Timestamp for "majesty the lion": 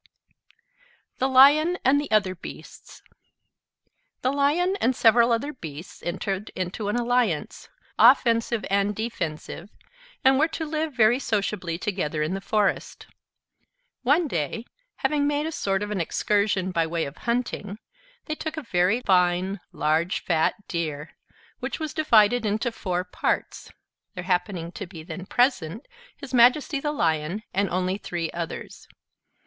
26.33-27.43